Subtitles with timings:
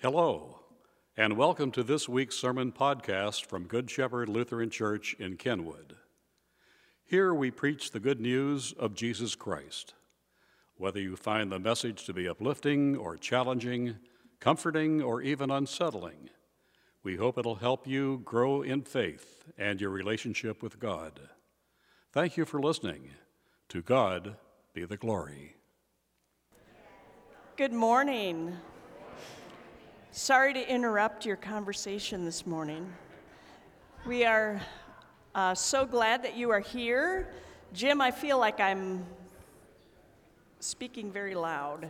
[0.00, 0.60] Hello,
[1.16, 5.96] and welcome to this week's sermon podcast from Good Shepherd Lutheran Church in Kenwood.
[7.04, 9.94] Here we preach the good news of Jesus Christ.
[10.76, 13.96] Whether you find the message to be uplifting or challenging,
[14.38, 16.30] comforting or even unsettling,
[17.02, 21.18] we hope it'll help you grow in faith and your relationship with God.
[22.12, 23.10] Thank you for listening.
[23.70, 24.36] To God
[24.74, 25.56] be the glory.
[27.56, 28.56] Good morning.
[30.18, 32.92] Sorry to interrupt your conversation this morning.
[34.04, 34.60] We are
[35.32, 37.28] uh, so glad that you are here.
[37.72, 39.06] Jim, I feel like I'm
[40.58, 41.88] speaking very loud.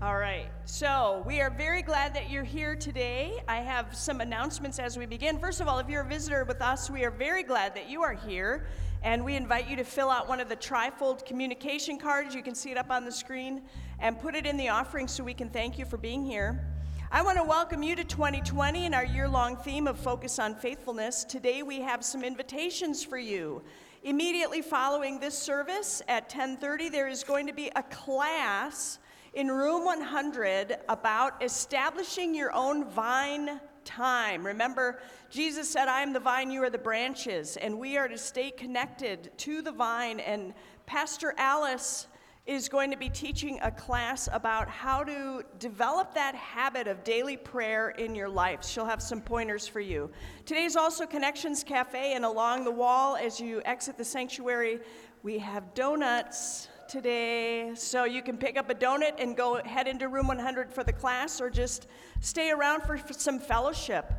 [0.00, 3.42] All right, so we are very glad that you're here today.
[3.48, 5.40] I have some announcements as we begin.
[5.40, 8.02] First of all, if you're a visitor with us, we are very glad that you
[8.02, 8.68] are here,
[9.02, 12.32] and we invite you to fill out one of the trifold communication cards.
[12.32, 13.62] You can see it up on the screen,
[13.98, 16.64] and put it in the offering so we can thank you for being here.
[17.10, 20.54] I want to welcome you to 2020 and our year long theme of Focus on
[20.54, 21.24] Faithfulness.
[21.24, 23.64] Today we have some invitations for you.
[24.04, 29.00] Immediately following this service at 10:30 there is going to be a class
[29.34, 34.44] in room 100 about establishing your own vine time.
[34.44, 38.18] Remember, Jesus said, I am the vine, you are the branches, and we are to
[38.18, 40.20] stay connected to the vine.
[40.20, 40.54] And
[40.86, 42.06] Pastor Alice
[42.46, 47.36] is going to be teaching a class about how to develop that habit of daily
[47.36, 48.64] prayer in your life.
[48.64, 50.10] She'll have some pointers for you.
[50.46, 54.80] Today is also Connections Cafe, and along the wall as you exit the sanctuary,
[55.22, 57.72] we have donuts today.
[57.74, 60.92] So you can pick up a donut and go head into room 100 for the
[60.92, 61.86] class or just
[62.20, 64.12] stay around for, for some fellowship.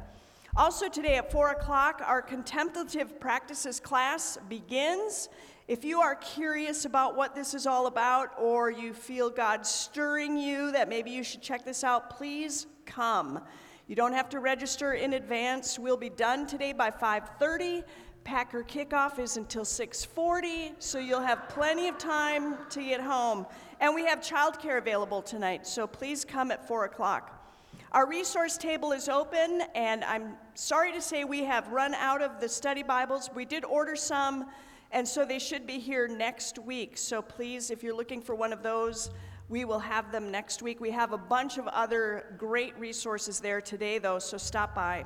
[0.56, 5.30] Also, today at 4 o'clock, our contemplative practices class begins.
[5.68, 10.38] If you are curious about what this is all about or you feel God stirring
[10.38, 13.40] you that maybe you should check this out, please come.
[13.88, 15.80] You don't have to register in advance.
[15.80, 17.84] We'll be done today by 5:30.
[18.30, 23.48] Packer kickoff is until 6:40, so you'll have plenty of time to get home.
[23.80, 27.44] And we have childcare available tonight, so please come at 4 o'clock.
[27.92, 32.40] Our resource table is open, and I'm sorry to say we have run out of
[32.40, 33.32] the study Bibles.
[33.34, 34.46] We did order some.
[34.92, 37.00] And so they should be here next week.
[37.00, 39.10] So please, if you're looking for one of those,
[39.48, 40.80] we will have them next week.
[40.80, 45.06] We have a bunch of other great resources there today, though, so stop by.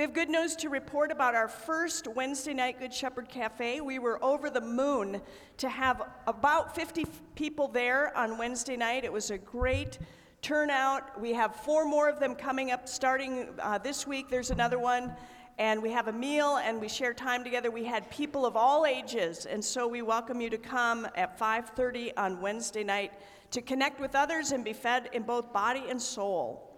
[0.00, 3.82] We have good news to report about our first Wednesday night Good Shepherd Cafe.
[3.82, 5.20] We were over the moon
[5.58, 9.04] to have about 50 people there on Wednesday night.
[9.04, 9.98] It was a great
[10.40, 11.20] turnout.
[11.20, 14.30] We have four more of them coming up starting uh, this week.
[14.30, 15.14] There's another one
[15.58, 17.70] and we have a meal and we share time together.
[17.70, 22.12] We had people of all ages, and so we welcome you to come at 5:30
[22.16, 23.12] on Wednesday night
[23.50, 26.69] to connect with others and be fed in both body and soul.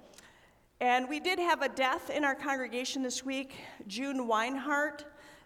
[0.82, 3.54] And we did have a death in our congregation this week.
[3.86, 5.04] June Weinhardt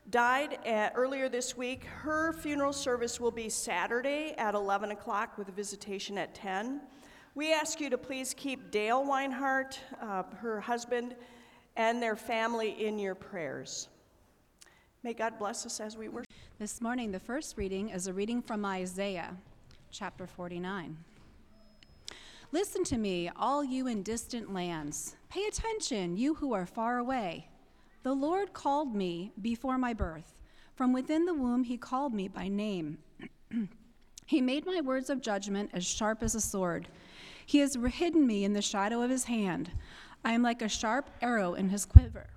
[0.08, 1.84] died at, earlier this week.
[1.84, 6.80] Her funeral service will be Saturday at 11 o'clock with a visitation at 10.
[7.34, 11.14] We ask you to please keep Dale Weinhardt, uh, her husband,
[11.76, 13.88] and their family in your prayers.
[15.02, 16.32] May God bless us as we worship.
[16.58, 19.36] This morning, the first reading is a reading from Isaiah
[19.90, 20.96] chapter 49.
[22.52, 25.16] Listen to me, all you in distant lands.
[25.28, 27.48] Pay attention, you who are far away.
[28.02, 30.32] The Lord called me before my birth.
[30.74, 32.98] From within the womb, he called me by name.
[34.26, 36.86] he made my words of judgment as sharp as a sword.
[37.44, 39.72] He has hidden me in the shadow of his hand.
[40.24, 42.28] I am like a sharp arrow in his quiver.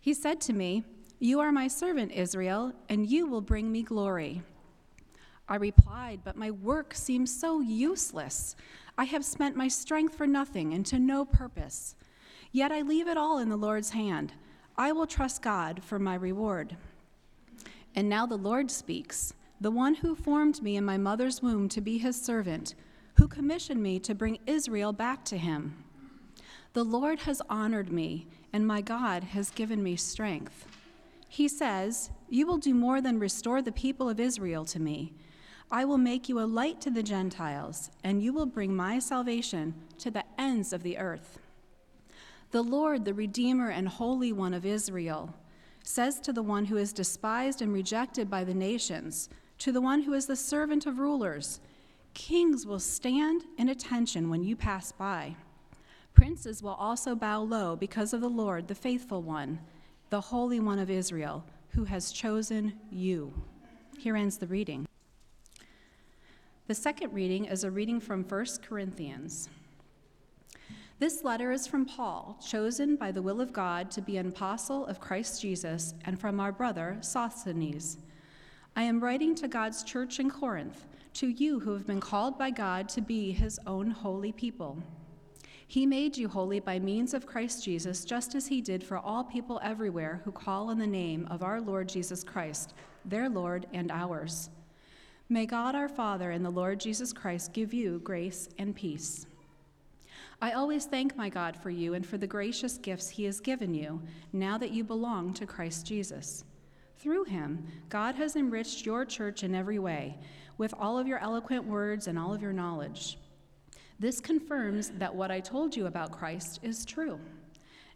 [0.00, 0.84] He said to me,
[1.18, 4.42] You are my servant, Israel, and you will bring me glory.
[5.48, 8.56] I replied, But my work seems so useless.
[8.96, 11.94] I have spent my strength for nothing and to no purpose.
[12.52, 14.32] Yet I leave it all in the Lord's hand.
[14.76, 16.76] I will trust God for my reward.
[17.94, 21.80] And now the Lord speaks, the one who formed me in my mother's womb to
[21.80, 22.74] be his servant,
[23.16, 25.84] who commissioned me to bring Israel back to him.
[26.72, 30.66] The Lord has honored me, and my God has given me strength.
[31.28, 35.12] He says, You will do more than restore the people of Israel to me.
[35.74, 39.74] I will make you a light to the Gentiles, and you will bring my salvation
[39.98, 41.40] to the ends of the earth.
[42.52, 45.34] The Lord, the Redeemer and Holy One of Israel,
[45.82, 49.28] says to the one who is despised and rejected by the nations,
[49.58, 51.58] to the one who is the servant of rulers,
[52.14, 55.34] Kings will stand in attention when you pass by.
[56.14, 59.58] Princes will also bow low because of the Lord, the faithful one,
[60.10, 63.34] the Holy One of Israel, who has chosen you.
[63.98, 64.86] Here ends the reading.
[66.66, 69.50] The second reading is a reading from 1 Corinthians.
[70.98, 74.86] This letter is from Paul, chosen by the will of God to be an apostle
[74.86, 77.98] of Christ Jesus, and from our brother Sosthenes.
[78.76, 82.48] I am writing to God's church in Corinth, to you who have been called by
[82.48, 84.82] God to be his own holy people.
[85.68, 89.22] He made you holy by means of Christ Jesus, just as he did for all
[89.22, 92.72] people everywhere who call on the name of our Lord Jesus Christ,
[93.04, 94.48] their Lord and ours.
[95.30, 99.26] May God our Father and the Lord Jesus Christ give you grace and peace.
[100.42, 103.72] I always thank my God for you and for the gracious gifts he has given
[103.72, 104.02] you,
[104.34, 106.44] now that you belong to Christ Jesus.
[106.98, 110.18] Through him, God has enriched your church in every way,
[110.58, 113.18] with all of your eloquent words and all of your knowledge.
[113.98, 117.18] This confirms that what I told you about Christ is true.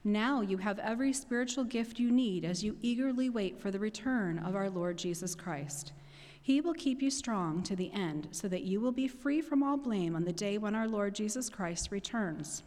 [0.02, 4.38] Now you have every spiritual gift you need as you eagerly wait for the return
[4.38, 5.92] of our Lord Jesus Christ.
[6.48, 9.62] He will keep you strong to the end, so that you will be free from
[9.62, 12.62] all blame on the day when our Lord Jesus Christ returns.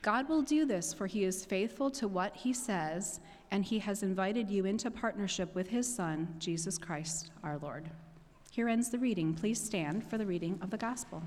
[0.00, 3.20] God will do this, for he is faithful to what he says,
[3.50, 7.90] and he has invited you into partnership with his Son, Jesus Christ, our Lord.
[8.52, 9.34] Here ends the reading.
[9.34, 11.22] Please stand for the reading of the gospel.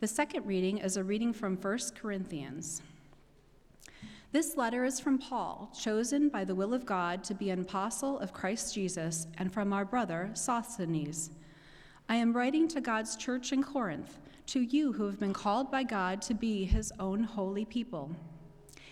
[0.00, 2.82] The second reading is a reading from 1 Corinthians.
[4.34, 8.18] This letter is from Paul, chosen by the will of God to be an apostle
[8.18, 11.30] of Christ Jesus, and from our brother Sosthenes.
[12.08, 15.84] I am writing to God's church in Corinth, to you who have been called by
[15.84, 18.10] God to be his own holy people.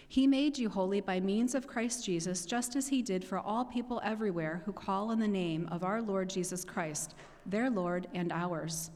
[0.06, 3.65] He made you holy by means of Christ Jesus, just as he did for all
[3.65, 7.17] people everywhere who call on the name of our Lord Jesus Christ,
[7.47, 8.93] their Lord and ours.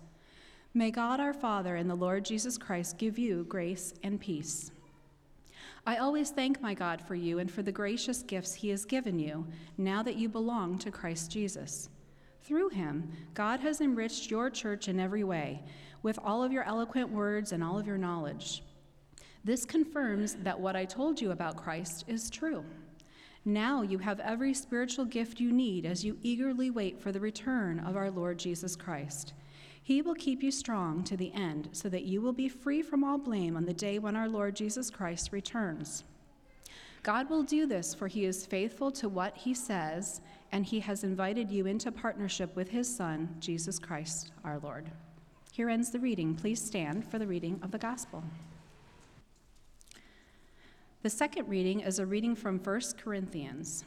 [0.75, 4.71] May God our Father and the Lord Jesus Christ give you grace and peace.
[5.89, 9.21] I always thank my God for you and for the gracious gifts he has given
[9.21, 9.47] you,
[9.79, 11.91] now that you belong to Christ Jesus.
[12.43, 15.63] Through him, God has enriched your church in every way,
[16.03, 18.65] with all of your eloquent words and all of your knowledge.
[19.45, 22.65] This confirms that what I told you about Christ is true.
[23.45, 27.79] Now you have every spiritual gift you need as you eagerly wait for the return
[27.79, 29.35] of our Lord Jesus Christ.
[29.87, 33.05] He will keep you strong to the end, so that you will be free from
[33.05, 36.03] all blame on the day when our Lord Jesus Christ returns.
[37.05, 41.05] God will do this, for he is faithful to what he says, and he has
[41.05, 44.91] invited you into partnership with his Son, Jesus Christ, our Lord.
[45.53, 46.35] Here ends the reading.
[46.35, 48.25] Please stand for the reading of the gospel.
[51.05, 53.85] The second reading is a reading from 1 Corinthians.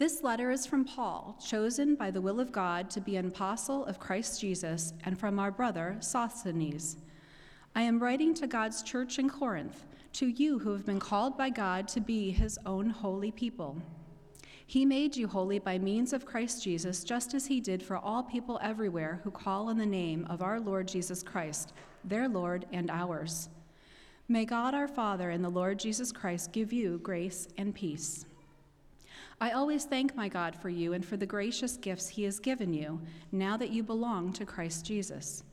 [0.00, 3.84] This letter is from Paul, chosen by the will of God to be an apostle
[3.84, 6.96] of Christ Jesus, and from our brother Sosthenes.
[7.74, 11.50] I am writing to God's church in Corinth, to you who have been called by
[11.50, 13.76] God to be his own holy people.
[14.66, 18.22] He made you holy by means of Christ Jesus, just as he did for all
[18.22, 21.74] people everywhere who call on the name of our Lord Jesus Christ,
[22.04, 23.50] their Lord and ours.
[24.28, 28.24] May God our Father and the Lord Jesus Christ give you grace and peace.
[29.42, 32.74] I always thank my God for you and for the gracious gifts he has given
[32.74, 33.00] you,
[33.32, 35.44] now that you belong to Christ Jesus.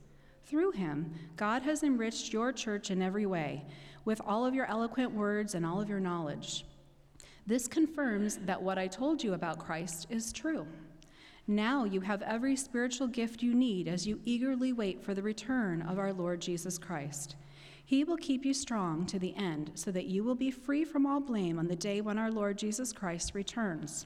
[0.44, 3.64] Through him, God has enriched your church in every way,
[4.04, 6.66] with all of your eloquent words and all of your knowledge.
[7.46, 10.66] This confirms that what I told you about Christ is true.
[11.46, 15.80] Now you have every spiritual gift you need as you eagerly wait for the return
[15.80, 17.36] of our Lord Jesus Christ.
[17.88, 21.06] He will keep you strong to the end, so that you will be free from
[21.06, 24.04] all blame on the day when our Lord Jesus Christ returns.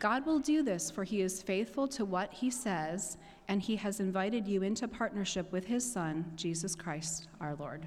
[0.00, 4.00] God will do this, for he is faithful to what he says, and he has
[4.00, 7.86] invited you into partnership with his Son, Jesus Christ, our Lord.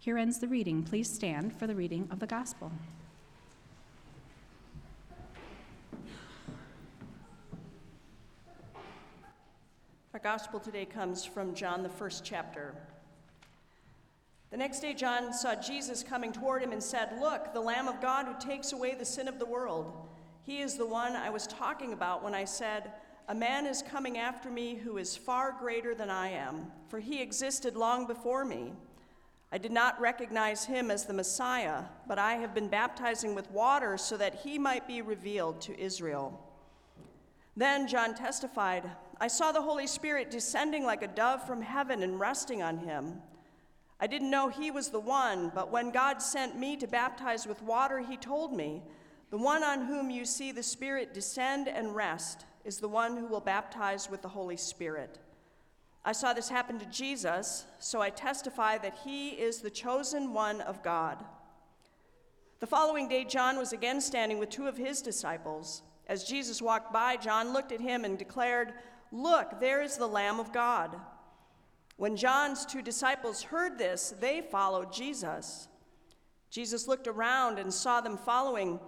[0.00, 0.82] Here ends the reading.
[0.82, 2.72] Please stand for the reading of the gospel.
[10.12, 12.74] Our gospel today comes from John, the first chapter.
[14.54, 18.00] The next day, John saw Jesus coming toward him and said, Look, the Lamb of
[18.00, 20.06] God who takes away the sin of the world.
[20.44, 22.92] He is the one I was talking about when I said,
[23.26, 27.20] A man is coming after me who is far greater than I am, for he
[27.20, 28.74] existed long before me.
[29.50, 33.98] I did not recognize him as the Messiah, but I have been baptizing with water
[33.98, 36.40] so that he might be revealed to Israel.
[37.56, 38.88] Then John testified,
[39.20, 43.20] I saw the Holy Spirit descending like a dove from heaven and resting on him.
[44.00, 47.62] I didn't know he was the one, but when God sent me to baptize with
[47.62, 48.82] water, he told me,
[49.30, 53.26] The one on whom you see the Spirit descend and rest is the one who
[53.26, 55.18] will baptize with the Holy Spirit.
[56.04, 60.60] I saw this happen to Jesus, so I testify that he is the chosen one
[60.60, 61.24] of God.
[62.60, 65.82] The following day, John was again standing with two of his disciples.
[66.06, 68.74] As Jesus walked by, John looked at him and declared,
[69.12, 70.96] Look, there is the Lamb of God.
[71.96, 75.68] When John's two disciples heard this, they followed Jesus.
[76.50, 78.80] Jesus looked around and saw them following.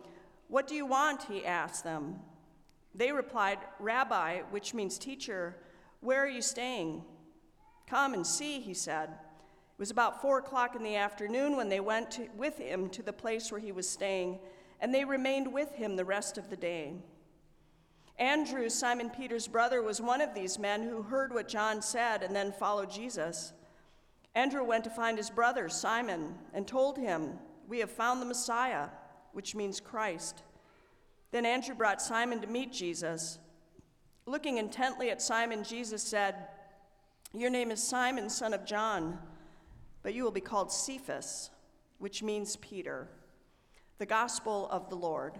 [0.48, 1.24] What do you want?
[1.24, 2.16] He asked them.
[2.94, 5.56] They replied, Rabbi, which means teacher,
[6.00, 7.04] where are you staying?
[7.86, 9.10] Come and see, he said.
[9.10, 13.02] It was about four o'clock in the afternoon when they went to, with him to
[13.02, 14.38] the place where he was staying,
[14.80, 16.94] and they remained with him the rest of the day.
[18.18, 22.34] Andrew, Simon Peter's brother, was one of these men who heard what John said and
[22.34, 23.52] then followed Jesus.
[24.34, 28.88] Andrew went to find his brother, Simon, and told him, We have found the Messiah,
[29.32, 30.42] which means Christ.
[31.30, 33.38] Then Andrew brought Simon to meet Jesus.
[34.24, 36.34] Looking intently at Simon, Jesus said,
[37.34, 39.18] Your name is Simon, son of John,
[40.02, 41.50] but you will be called Cephas,
[41.98, 43.08] which means Peter.
[43.98, 45.38] The Gospel of the Lord.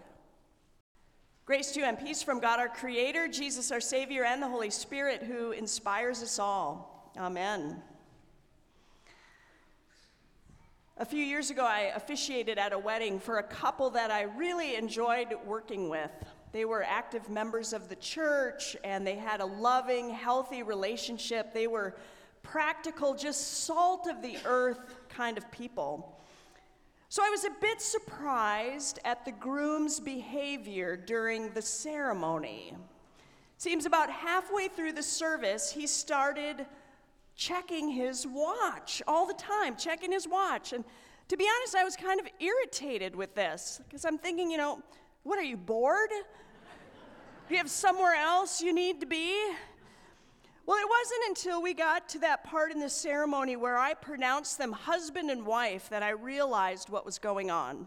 [1.47, 4.69] Grace to you and peace from God our Creator, Jesus our Savior, and the Holy
[4.69, 7.12] Spirit who inspires us all.
[7.17, 7.81] Amen.
[10.97, 14.75] A few years ago, I officiated at a wedding for a couple that I really
[14.75, 16.11] enjoyed working with.
[16.50, 21.55] They were active members of the church and they had a loving, healthy relationship.
[21.55, 21.95] They were
[22.43, 26.21] practical, just salt of the earth kind of people.
[27.09, 32.75] So I was a bit surprised at the groom's behavior during the ceremony.
[33.59, 36.67] Seems about halfway through the service, he started
[37.37, 40.73] checking his watch all the time, checking his watch.
[40.73, 40.85] And
[41.29, 44.81] to be honest, I was kind of irritated with this because I'm thinking, you know,
[45.23, 46.11] what are you bored?
[46.11, 49.53] Do you have somewhere else you need to be?
[50.67, 54.59] Well, it wasn't until we got to that part in the ceremony where I pronounced
[54.59, 57.87] them husband and wife that I realized what was going on.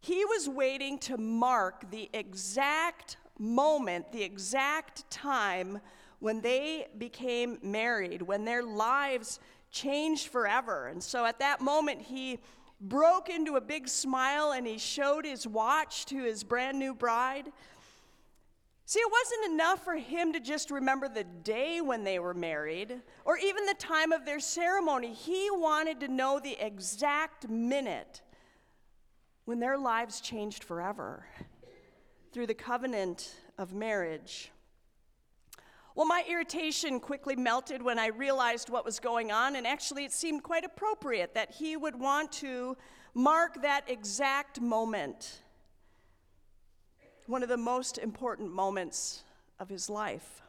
[0.00, 5.80] He was waiting to mark the exact moment, the exact time
[6.18, 10.88] when they became married, when their lives changed forever.
[10.88, 12.40] And so at that moment, he
[12.78, 17.50] broke into a big smile and he showed his watch to his brand new bride.
[18.88, 23.00] See, it wasn't enough for him to just remember the day when they were married
[23.24, 25.12] or even the time of their ceremony.
[25.12, 28.22] He wanted to know the exact minute
[29.44, 31.26] when their lives changed forever
[32.32, 34.52] through the covenant of marriage.
[35.96, 40.12] Well, my irritation quickly melted when I realized what was going on, and actually, it
[40.12, 42.76] seemed quite appropriate that he would want to
[43.14, 45.40] mark that exact moment
[47.28, 49.22] one of the most important moments
[49.58, 50.42] of his life.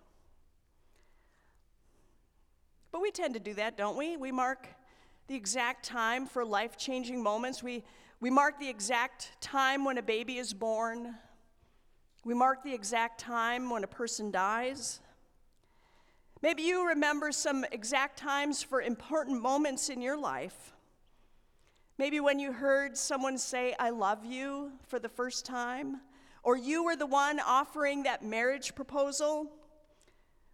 [2.92, 4.18] But we tend to do that, don't we?
[4.18, 4.68] We mark
[5.28, 7.62] the exact time for life changing moments.
[7.62, 7.84] We,
[8.20, 11.16] we mark the exact time when a baby is born.
[12.24, 15.00] We mark the exact time when a person dies.
[16.42, 20.74] Maybe you remember some exact times for important moments in your life.
[21.98, 26.02] Maybe when you heard someone say, I love you for the first time
[26.48, 29.52] or you were the one offering that marriage proposal,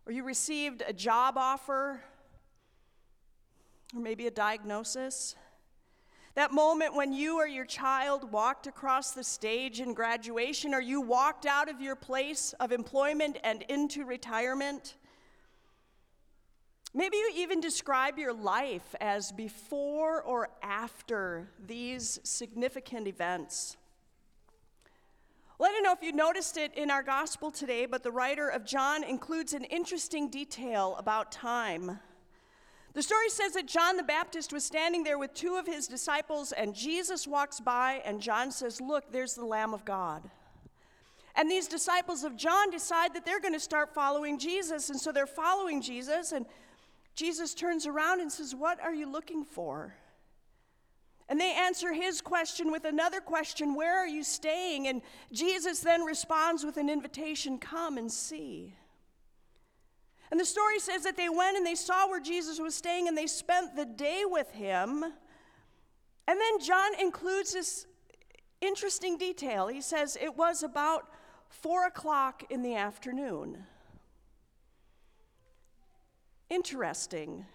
[0.07, 2.01] or you received a job offer,
[3.95, 5.35] or maybe a diagnosis.
[6.33, 10.99] That moment when you or your child walked across the stage in graduation, or you
[10.99, 14.95] walked out of your place of employment and into retirement.
[16.95, 23.77] Maybe you even describe your life as before or after these significant events.
[25.59, 28.49] Well, I don't know if you noticed it in our gospel today, but the writer
[28.49, 31.99] of John includes an interesting detail about time.
[32.93, 36.53] The story says that John the Baptist was standing there with two of his disciples,
[36.53, 40.23] and Jesus walks by, and John says, Look, there's the Lamb of God.
[41.35, 45.11] And these disciples of John decide that they're going to start following Jesus, and so
[45.11, 46.47] they're following Jesus, and
[47.15, 49.93] Jesus turns around and says, What are you looking for?
[51.29, 54.87] And they answer his question with another question Where are you staying?
[54.87, 55.01] And
[55.31, 58.75] Jesus then responds with an invitation Come and see.
[60.31, 63.17] And the story says that they went and they saw where Jesus was staying and
[63.17, 65.03] they spent the day with him.
[65.03, 67.85] And then John includes this
[68.61, 69.67] interesting detail.
[69.67, 71.07] He says it was about
[71.49, 73.65] four o'clock in the afternoon.
[76.49, 77.45] Interesting.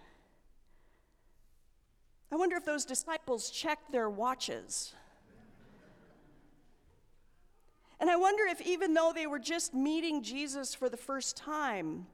[2.31, 4.93] I wonder if those disciples checked their watches.
[7.99, 12.07] And I wonder if, even though they were just meeting Jesus for the first time,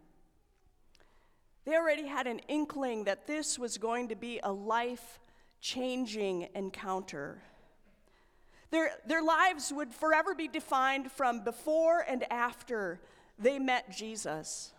[1.65, 5.19] they already had an inkling that this was going to be a life
[5.59, 7.41] changing encounter.
[8.71, 12.99] Their, their lives would forever be defined from before and after
[13.37, 14.71] they met Jesus.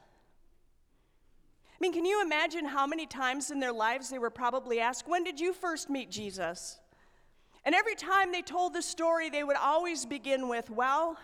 [1.77, 5.07] I mean, can you imagine how many times in their lives they were probably asked,
[5.07, 6.79] When did you first meet Jesus?
[7.67, 11.19] And every time they told the story, they would always begin with, Well,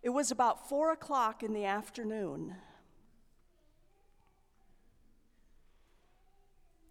[0.00, 2.54] it was about four o'clock in the afternoon.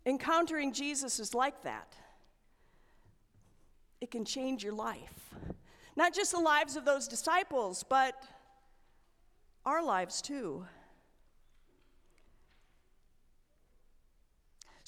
[0.06, 1.96] Encountering Jesus is like that.
[4.02, 5.30] It can change your life.
[5.96, 8.22] Not just the lives of those disciples, but
[9.66, 10.66] our lives too.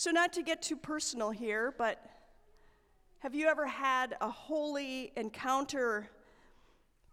[0.03, 2.05] So, not to get too personal here, but
[3.19, 6.09] have you ever had a holy encounter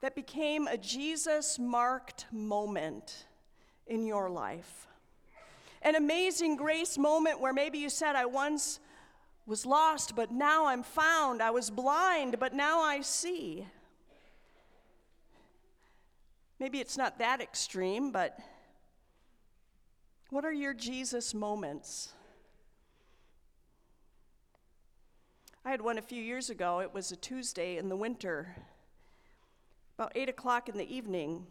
[0.00, 3.26] that became a Jesus marked moment
[3.86, 4.88] in your life?
[5.82, 8.80] An amazing grace moment where maybe you said, I once
[9.46, 11.40] was lost, but now I'm found.
[11.40, 13.68] I was blind, but now I see.
[16.58, 18.36] Maybe it's not that extreme, but
[20.30, 22.14] what are your Jesus moments?
[25.62, 26.80] I had one a few years ago.
[26.80, 28.56] It was a Tuesday in the winter,
[29.98, 31.46] about 8 o'clock in the evening.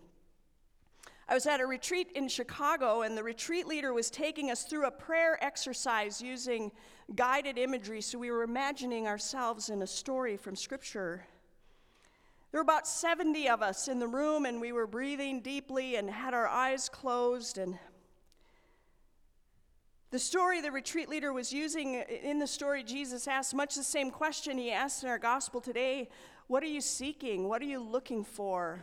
[1.28, 4.88] I was at a retreat in Chicago, and the retreat leader was taking us through
[4.88, 6.72] a prayer exercise using
[7.16, 8.02] guided imagery.
[8.02, 11.28] So we were imagining ourselves in a story from Scripture.
[12.52, 16.10] There were about 70 of us in the room, and we were breathing deeply and
[16.10, 17.60] had our eyes closed.
[17.60, 17.78] And
[20.12, 23.84] the story the retreat leader was using uh, in the story, Jesus asked much the
[23.84, 26.10] same question he asked in our gospel today
[26.48, 27.48] What are you seeking?
[27.48, 28.80] What are you looking for?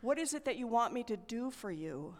[0.00, 2.14] What is it that you want me to do for you?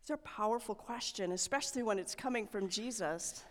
[0.00, 3.44] It's a powerful question, especially when it's coming from Jesus.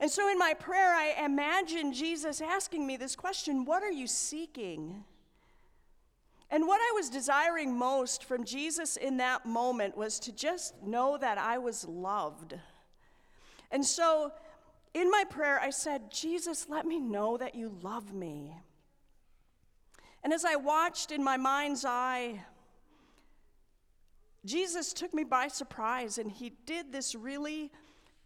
[0.00, 4.06] And so in my prayer, I imagine Jesus asking me this question What are you
[4.06, 5.04] seeking?
[6.50, 11.16] And what I was desiring most from Jesus in that moment was to just know
[11.16, 12.54] that I was loved.
[13.70, 14.32] And so
[14.92, 18.54] in my prayer, I said, Jesus, let me know that you love me.
[20.22, 22.40] And as I watched in my mind's eye,
[24.44, 27.72] Jesus took me by surprise and he did this really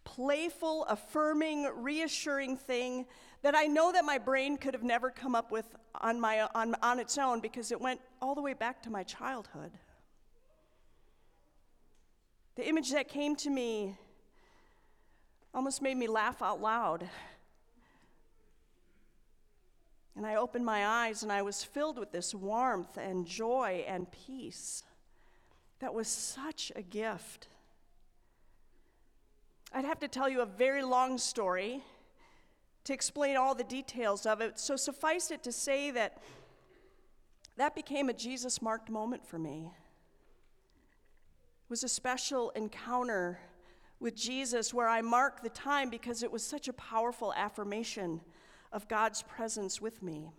[0.04, 3.06] playful, affirming, reassuring thing
[3.42, 5.66] that I know that my brain could have never come up with
[6.00, 9.02] on, my, on, on its own because it went all the way back to my
[9.04, 9.72] childhood.
[12.56, 13.96] The image that came to me
[15.54, 17.08] almost made me laugh out loud.
[20.16, 24.10] And I opened my eyes and I was filled with this warmth and joy and
[24.10, 24.82] peace
[25.78, 27.46] that was such a gift.
[29.72, 31.84] I'd have to tell you a very long story
[32.88, 34.58] to explain all the details of it.
[34.58, 36.22] So suffice it to say that
[37.58, 39.66] that became a Jesus marked moment for me.
[39.66, 43.40] It was a special encounter
[44.00, 48.22] with Jesus where I marked the time because it was such a powerful affirmation
[48.72, 50.30] of God's presence with me.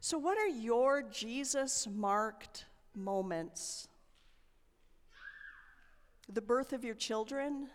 [0.00, 2.64] So, what are your Jesus marked
[2.96, 3.86] moments?
[6.30, 7.68] the birth of your children,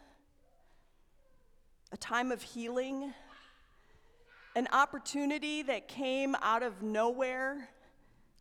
[1.93, 3.13] a time of healing,
[4.55, 7.69] an opportunity that came out of nowhere,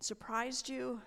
[0.00, 1.00] surprised you,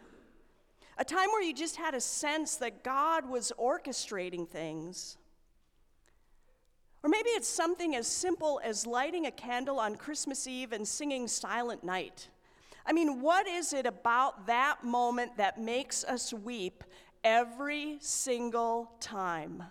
[1.00, 5.18] a time where you just had a sense that God was orchestrating things.
[7.04, 11.28] Or maybe it's something as simple as lighting a candle on Christmas Eve and singing
[11.28, 12.30] Silent Night.
[12.86, 16.84] I mean, what is it about that moment that makes us weep
[17.26, 19.64] every single time.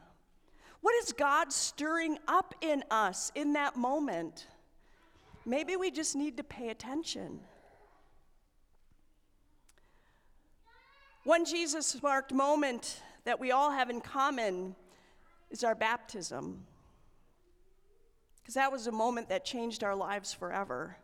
[0.85, 4.49] What is God stirring up in us in that moment?
[5.47, 7.41] Maybe we just need to pay attention.
[11.23, 14.77] One Jesus marked moment that we all have in common
[15.51, 16.67] is our baptism.
[18.43, 20.99] Because that was a moment that changed our lives forever.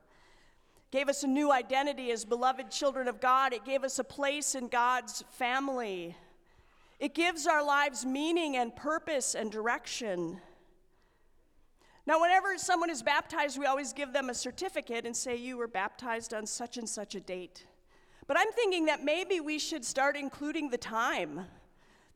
[0.90, 3.54] Gave us a new identity as beloved children of God.
[3.54, 6.16] It gave us a place in God's family.
[7.00, 10.38] It gives our lives meaning and purpose and direction.
[12.06, 15.66] Now, whenever someone is baptized, we always give them a certificate and say, You were
[15.66, 17.66] baptized on such and such a date.
[18.26, 21.46] But I'm thinking that maybe we should start including the time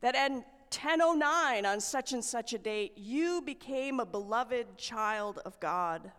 [0.01, 5.59] that at 1009 on such and such a date, you became a beloved child of
[5.59, 6.11] God.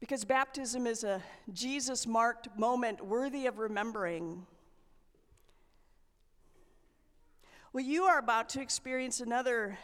[0.00, 4.44] Because baptism is a Jesus marked moment worthy of remembering.
[7.76, 9.76] Well, you are about to experience another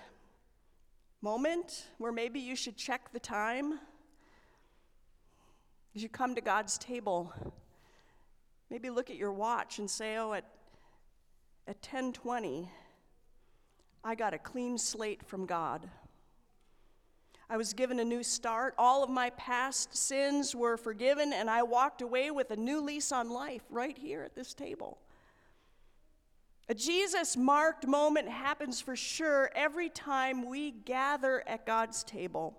[1.21, 3.81] moment where maybe you should check the time?
[5.95, 7.35] As you come to God's table,
[8.71, 10.47] maybe look at your watch and say, "Oh, at
[11.67, 12.71] at 10:20,
[14.03, 15.91] I got a clean slate from God."
[17.51, 18.75] I was given a new start.
[18.79, 23.13] All of my past sins were forgiven, and I walked away with a new lease
[23.13, 24.99] on life right here at this table.
[26.69, 32.57] A Jesus marked moment happens for sure every time we gather at God's table.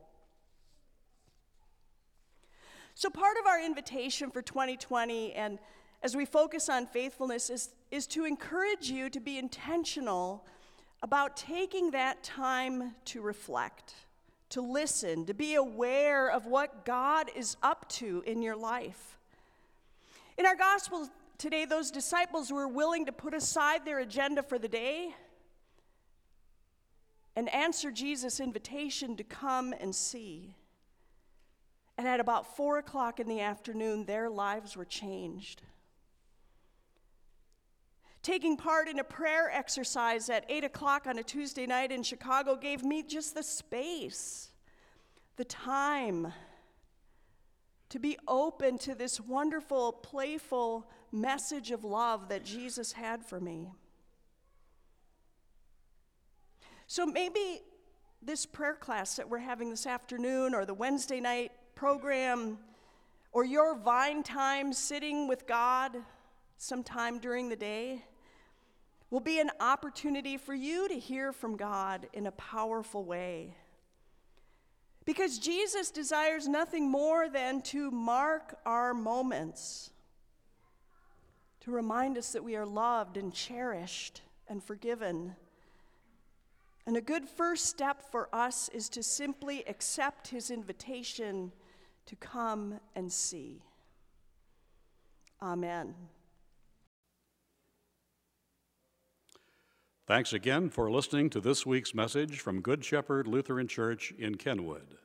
[2.96, 5.58] So, part of our invitation for 2020, and
[6.04, 10.46] as we focus on faithfulness, is, is to encourage you to be intentional
[11.02, 13.96] about taking that time to reflect,
[14.50, 19.18] to listen, to be aware of what God is up to in your life.
[20.38, 24.68] In our gospel today, those disciples were willing to put aside their agenda for the
[24.68, 25.16] day
[27.36, 30.56] and answer Jesus' invitation to come and see.
[31.98, 35.62] And at about four o'clock in the afternoon, their lives were changed.
[38.24, 42.56] Taking part in a prayer exercise at 8 o'clock on a Tuesday night in Chicago
[42.56, 44.50] gave me just the space,
[45.36, 46.32] the time
[47.94, 53.70] to be open to this wonderful, playful message of love that Jesus had for me.
[56.88, 57.62] So maybe
[58.20, 62.58] this prayer class that we're having this afternoon, or the Wednesday night program,
[63.32, 65.96] or your vine time sitting with God
[66.58, 68.04] sometime during the day,
[69.12, 73.54] will be an opportunity for you to hear from God in a powerful way.
[75.06, 79.92] Because Jesus desires nothing more than to mark our moments,
[81.62, 85.36] to remind us that we are loved and cherished and forgiven.
[86.86, 91.52] And a good first step for us is to simply accept his invitation
[92.06, 93.62] to come and see.
[95.42, 95.96] Amen.
[100.06, 104.98] Thanks again for listening to this week's message from Good Shepherd Lutheran Church in Kenwood.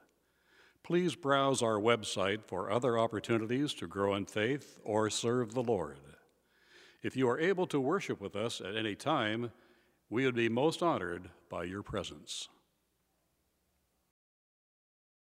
[0.82, 6.00] Please browse our website for other opportunities to grow in faith or serve the Lord.
[7.00, 9.52] If you are able to worship with us at any time,
[10.11, 12.48] we would be most honored by your presence.